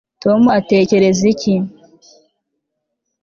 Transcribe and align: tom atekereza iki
tom 0.23 0.41
atekereza 0.59 1.23
iki 1.33 1.53